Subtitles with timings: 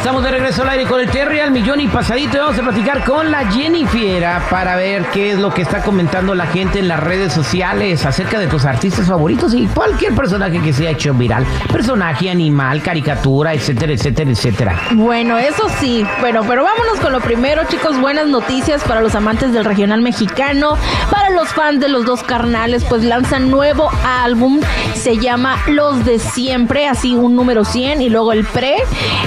[0.00, 2.62] Estamos de regreso al aire con el Terry al millón y pasadito y vamos a
[2.62, 6.88] platicar con la Jennifiera para ver qué es lo que está comentando la gente en
[6.88, 11.12] las redes sociales acerca de tus artistas favoritos y cualquier personaje que se haya hecho
[11.12, 11.44] viral.
[11.70, 14.80] Personaje, animal, caricatura, etcétera, etcétera, etcétera.
[14.92, 16.02] Bueno, eso sí.
[16.20, 18.00] Bueno, pero vámonos con lo primero, chicos.
[18.00, 20.78] Buenas noticias para los amantes del regional mexicano.
[21.10, 24.60] Para los fans de los dos carnales, pues lanzan nuevo álbum.
[24.94, 28.76] Se llama Los de Siempre, así un número 100 y luego el pre,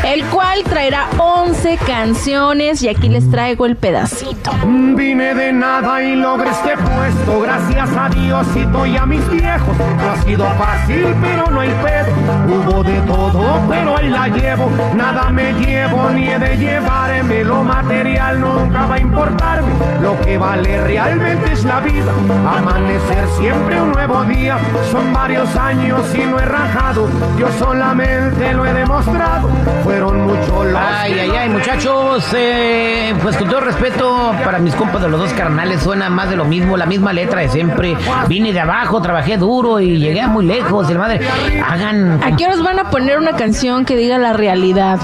[0.03, 4.51] el cual traerá 11 canciones y aquí les traigo el pedacito.
[4.65, 9.77] Vine de nada y logré este puesto, gracias a Diosito y a mis viejos.
[9.77, 12.13] No ha sido fácil, pero no hay pedo.
[12.47, 14.69] Hubo de todo, pero ahí la llevo.
[14.95, 17.43] Nada me llevo ni he de llevarme.
[17.43, 19.69] Lo material nunca va a importarme.
[20.01, 22.11] Lo que vale realmente es la vida.
[22.57, 24.57] Amanecer siempre un nuevo día.
[24.91, 27.07] Son varios años y no he rajado.
[27.37, 29.49] Yo solamente lo he demostrado.
[29.83, 35.09] Fueron muchos Ay, ay, ay, muchachos, eh, pues con todo respeto para mis compas de
[35.09, 37.95] los dos carnales, suena más de lo mismo, la misma letra de siempre.
[38.27, 40.89] Vine de abajo, trabajé duro y llegué a muy lejos.
[40.89, 41.19] El madre,
[41.67, 42.21] hagan.
[42.23, 44.99] ¿A qué horas van a poner una canción que diga la realidad?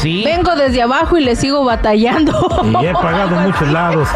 [0.00, 0.22] Sí.
[0.24, 2.48] Vengo desde abajo y le sigo batallando.
[2.80, 4.08] Y he pagado muchos lados.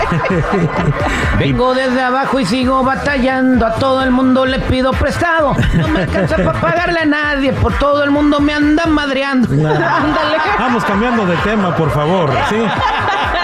[1.38, 3.66] Vengo desde abajo y sigo batallando.
[3.66, 5.56] A todo el mundo le pido prestado.
[5.74, 7.52] No me alcanza para pagarle a nadie.
[7.52, 9.48] Por todo el mundo me andan madreando.
[9.48, 10.38] Ándale.
[10.58, 12.30] Vamos cambiando de tema, por favor.
[12.48, 12.56] Sí.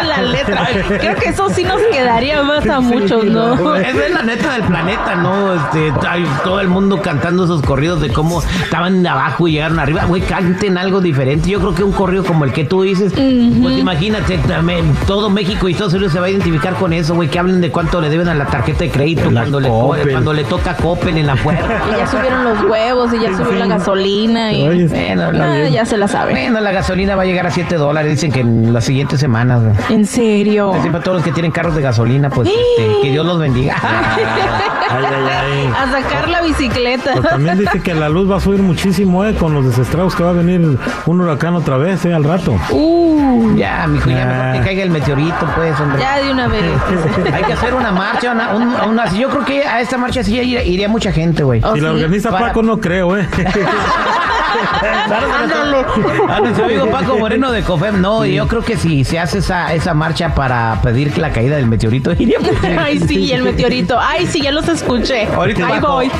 [0.04, 0.66] La letra.
[0.98, 3.76] Creo que eso sí nos quedaría más a muchos, ¿no?
[3.76, 5.54] Esa es la neta del planeta, ¿no?
[5.54, 9.78] Este, hay todo el mundo cantando esos corridos de cómo estaban de abajo y llegaron
[9.78, 10.04] arriba.
[10.04, 11.48] Güey, canten algo diferente.
[11.50, 15.68] Yo creo que un corrido como el que tú dices, pues imagínate, también, todo México
[15.68, 18.08] y Estados Unidos se va a identificar con eso, güey, que hablen de cuánto le
[18.10, 19.68] deben a la tarjeta de crédito La cuando le,
[20.10, 21.64] cuando le toca Coppel en la puerta.
[21.88, 25.84] Y ya subieron los huevos y ya subió la gasolina y Oye, Bueno, la- ya
[25.84, 26.32] se la sabe.
[26.32, 29.62] Bueno, la gasolina va a llegar a 7 dólares, dicen que en las siguientes semanas.
[29.62, 29.74] güey.
[29.98, 30.72] En serio.
[30.74, 33.74] Así para todos los que tienen carros de gasolina, pues este, que Dios los bendiga.
[34.90, 35.72] Ay, ay, ay.
[35.76, 37.10] A sacar la bicicleta.
[37.12, 40.22] Pero también dice que la luz va a subir muchísimo, eh, con los desestrados que
[40.22, 42.58] va a venir un huracán otra vez, eh, al rato.
[42.70, 46.00] Uh, ya, mijo, ya mejor que caiga el meteorito, pues, hombre.
[46.00, 46.64] ya de una vez.
[47.34, 50.36] Hay que hacer una marcha, una, un- una- yo creo que a esta marcha sí
[50.38, 51.60] iría, iría mucha gente, güey.
[51.62, 51.94] Oh, Si la sí.
[51.96, 53.28] organiza Para- Paco, no creo, eh.
[56.28, 59.38] A nuestro amigo Paco Moreno de COFEM, no, y yo creo que si se hace
[59.38, 62.38] esa, esa marcha para pedir la caída del meteorito, iría
[62.78, 63.98] Ay, sí, el meteorito.
[64.00, 65.26] Ay, sí, ya los escuché.
[65.26, 66.10] Ahorita Ahí voy.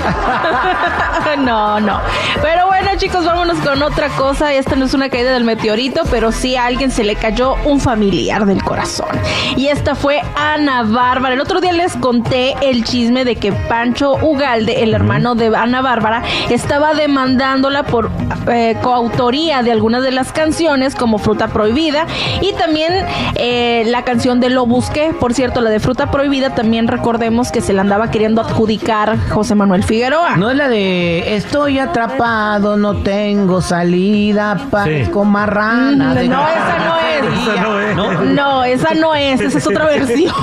[1.38, 2.00] no, no.
[2.42, 4.52] Pero bueno, chicos, vámonos con otra cosa.
[4.54, 7.80] Esta no es una caída del meteorito, pero sí a alguien se le cayó un
[7.80, 9.08] familiar del corazón.
[9.56, 11.34] Y esta fue Ana Bárbara.
[11.34, 15.80] El otro día les conté el chisme de que Pancho Ugalde, el hermano de Ana
[15.82, 18.10] Bárbara, estaba demandándola por
[18.50, 22.06] eh, coautoría de algunas de las canciones, como Fruta Prohibida,
[22.40, 22.92] y también
[23.34, 25.12] eh, la canción de Lo Busqué.
[25.18, 29.54] Por cierto, la de Fruta Prohibida también recordemos que se la andaba queriendo adjudicar José
[29.54, 30.36] Manuel Figueroa.
[30.36, 36.10] No es la de estoy atrapado, no tengo salida, parezco marrana.
[36.10, 37.42] Mm, de no, esa no es.
[37.42, 37.96] Esa no es.
[37.96, 38.24] ¿No?
[38.24, 40.34] No, esa no es, esa es otra versión.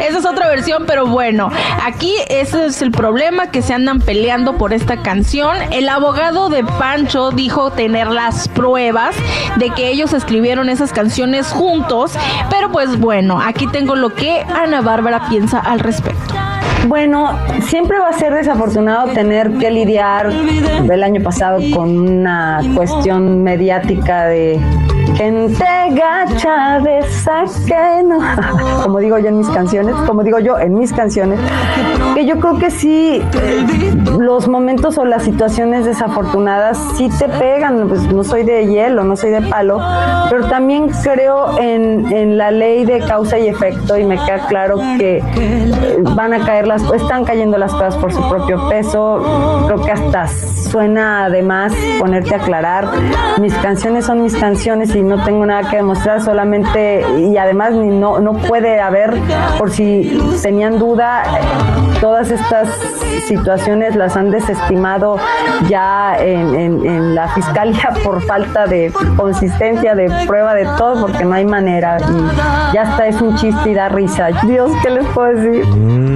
[0.00, 1.50] Esa es otra versión, pero bueno,
[1.84, 5.56] aquí ese es el problema que se andan peleando por esta canción.
[5.70, 9.16] El abogado de Pancho dijo tener las pruebas
[9.56, 12.12] de que ellos escribieron esas canciones juntos,
[12.50, 16.34] pero pues bueno, aquí tengo lo que Ana Bárbara piensa al respecto.
[16.86, 23.42] Bueno, siempre va a ser desafortunado tener que lidiar el año pasado con una cuestión
[23.42, 24.60] mediática de
[25.14, 27.04] gente gacha de
[27.66, 28.18] que no,
[28.82, 31.38] como digo yo en mis canciones, como digo yo en mis canciones,
[32.14, 33.22] que yo creo que sí,
[34.18, 39.16] los momentos o las situaciones desafortunadas sí te pegan, pues no soy de hielo, no
[39.16, 39.80] soy de palo,
[40.30, 44.78] pero también creo en, en la ley de causa y efecto y me queda claro
[44.98, 49.82] que eh, van a caer las, están cayendo las cosas por su propio peso, creo
[49.82, 52.88] que hasta suena además ponerte a aclarar,
[53.40, 57.90] mis canciones son mis canciones si no tengo nada que demostrar, solamente, y además ni-
[57.98, 59.12] no, no puede haber,
[59.58, 61.22] por si tenían duda,
[62.00, 62.68] todas estas
[63.26, 65.18] situaciones las han desestimado
[65.68, 71.26] ya en, en- en la fiscalía por falta de consistencia, de prueba de todo, porque
[71.26, 71.98] no hay manera.
[72.00, 74.28] Y ya está, es un chiste y da risa.
[74.46, 75.66] Dios, ¿qué les puedo decir?
[75.66, 76.15] Mm,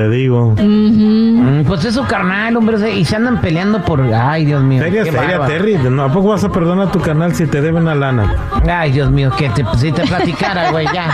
[0.00, 0.54] te digo.
[0.58, 4.00] Mm, Pues es su carnal, hombre, o sea, y se andan peleando por...
[4.14, 4.82] Ay, Dios mío.
[4.82, 5.40] Seria, seria.
[5.46, 5.74] Terry.
[5.90, 8.34] ¿No, ¿A poco vas a perdonar a tu canal si te deben a lana?
[8.66, 11.08] Ay, Dios mío, que te, si te platicara, güey, ya.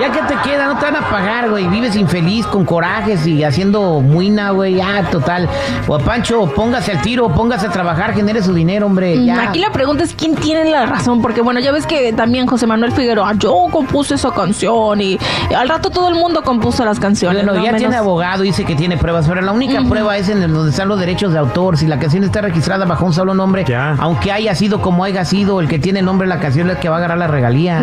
[0.00, 1.66] Ya que te queda, no te van a pagar, güey.
[1.66, 5.48] Vives infeliz, con corajes y haciendo muina, güey, ya, total.
[5.88, 9.48] O Pancho, póngase al tiro, póngase a trabajar, genere su dinero, hombre, Mm, ya.
[9.48, 12.68] Aquí la pregunta es quién tiene la razón, porque bueno, ya ves que también José
[12.68, 15.18] Manuel Figueroa, yo compuse esa canción y,
[15.50, 17.44] y al rato todo el mundo compuso las canciones.
[17.44, 17.64] Bueno, ¿no?
[17.64, 20.70] ya Menos- tiene abogado, dice que tiene pruebas, pero la única prueba es en donde
[20.70, 21.76] están los derechos de autor.
[21.76, 23.94] Si la canción está registrada bajo un solo nombre, Ya.
[23.98, 26.76] aunque haya sido como haya sido, el que tiene el nombre de la canción es
[26.76, 27.82] el que va a agarrar la regalía.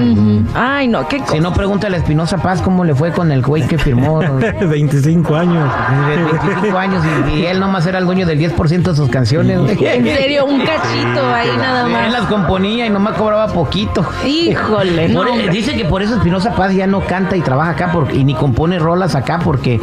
[0.53, 1.39] Ay, no, qué Si cosa.
[1.39, 4.19] no, pregúntale a Espinosa Paz cómo le fue con el güey que firmó.
[4.61, 5.69] 25 años.
[6.07, 9.59] De 25 años y, y él nomás era el dueño del 10% de sus canciones.
[9.79, 12.11] En serio, un cachito ahí nada Él más.
[12.11, 14.05] las componía y nomás cobraba poquito.
[14.25, 15.49] Híjole, no, hombre.
[15.49, 18.33] dice que por eso Espinosa Paz ya no canta y trabaja acá porque, y ni
[18.35, 19.79] compone rolas acá porque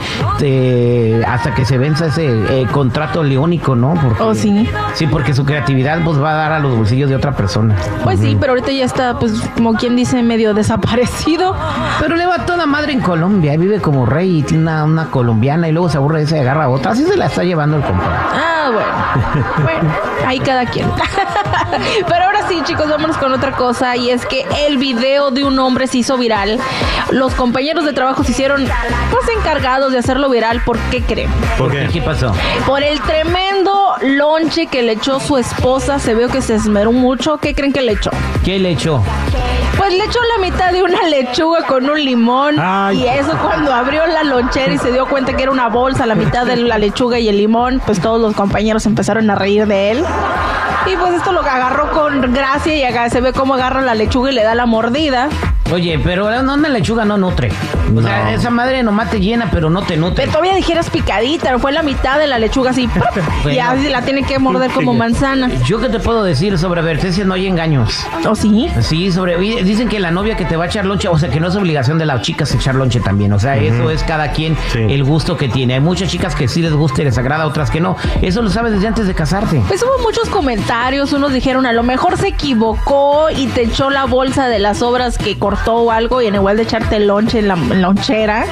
[0.55, 3.95] eh, hasta que se venza ese eh, contrato leónico, ¿no?
[3.95, 4.69] Porque, Oh, sí.
[4.95, 7.75] Sí, porque su creatividad pues va a dar a los bolsillos de otra persona.
[8.05, 11.57] Pues sí, pero ahorita ya está, pues, como quien dice, medio desaparecido.
[12.01, 15.07] Pero le va a toda madre en Colombia, vive como rey y tiene una, una
[15.07, 16.93] colombiana y luego se aburre de esa y agarra a otra.
[16.93, 18.17] Así se la está llevando el compadre.
[18.33, 19.43] Ah, bueno.
[19.63, 19.91] Bueno,
[20.27, 20.87] ahí cada quien.
[22.09, 23.97] Pero ahora sí, chicos, vámonos con otra cosa.
[23.97, 26.59] Y es que el video de un hombre se hizo viral.
[27.11, 28.65] Los compañeros de trabajo se hicieron,
[29.11, 30.63] pues, encargados de hacerlo viral.
[30.65, 31.29] ¿Por qué creen?
[31.59, 32.01] ¿Por ¿Qué, qué?
[32.03, 32.33] pasó?
[32.67, 35.99] Por el tremendo lonche que le echó su esposa.
[35.99, 37.39] Se vio que se esmeró mucho.
[37.39, 38.11] ¿Qué creen que le echó?
[38.45, 39.03] ¿Qué le echó?
[39.77, 42.57] Pues le echó la mitad de una lechuga con un limón.
[42.59, 43.03] Ay.
[43.03, 46.15] Y eso cuando abrió la lonchera y se dio cuenta que era una bolsa, la
[46.15, 49.93] mitad de la lechuga y el limón, pues todos los compañeros empezaron a reír de
[49.93, 50.05] él.
[50.91, 54.33] Y pues esto lo agarró con gracia y acá se ve cómo agarra la lechuga
[54.33, 55.29] y le da la mordida.
[55.73, 57.51] Oye, pero no, una lechuga no nutre.
[57.97, 60.17] O sea, esa madre nomás te llena, pero no te nutre.
[60.17, 62.89] Pero todavía dijeras picadita, fue la mitad de la lechuga así.
[63.51, 65.51] Y así la tiene que morder como manzana.
[65.65, 68.05] Yo qué te puedo decir sobre advertencias, no hay engaños.
[68.29, 68.71] ¿O sí?
[68.81, 71.29] Sí, sobre oye, dicen que la novia que te va a echar lonche, o sea,
[71.29, 74.31] que no es obligación de las chicas echar lonche también, o sea, eso es cada
[74.33, 74.79] quien Sí.
[74.89, 75.75] el gusto que tiene.
[75.75, 77.97] Hay muchas chicas que sí les gusta y les agrada, otras que no.
[78.21, 79.63] Eso lo sabes desde antes de casarte.
[79.69, 84.05] Pues hubo muchos comentarios, unos dijeron a lo mejor se equivocó y te echó la
[84.05, 87.39] bolsa de las obras que cortó o algo y en igual de echarte el lonche
[87.41, 88.45] en la en lonchera.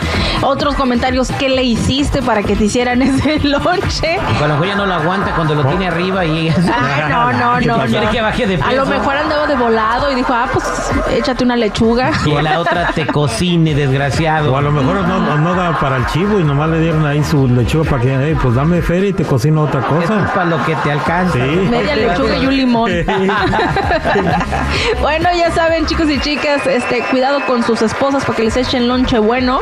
[0.42, 4.18] Otros comentarios, ¿qué le hiciste para que te hicieran ese lonche?
[4.18, 7.60] A lo mejor ya no lo aguanta cuando lo tiene arriba y Ay, no, no,
[7.60, 8.12] no, Quiere no.
[8.12, 8.86] que baje de A lo peso.
[8.98, 10.64] mejor andaba de volado y dijo, ah, pues
[11.12, 12.10] échate una lechuga.
[12.26, 14.52] Y la otra te cocine, desgraciado.
[14.52, 17.22] O a lo mejor no, no da para el chivo y nomás le dieron ahí
[17.24, 20.30] su lechuga para que, "Ey, pues dame feria y te cocino otra es cosa.
[20.34, 21.34] para lo que te alcanza.
[21.34, 21.68] Sí.
[21.70, 22.90] Media lechuga y un limón.
[25.00, 28.88] bueno, ya saben, chicos y chicas, este, cuidado con sus esposas para que les echen
[28.88, 29.60] lonche bueno.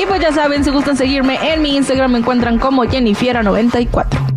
[0.00, 4.29] Y pues ya saben, si gustan seguirme en mi Instagram, me encuentran como Jennifiera94.